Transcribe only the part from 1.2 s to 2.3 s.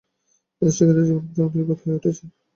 প্রায় অনিরাপদ হয়ে উঠেছে।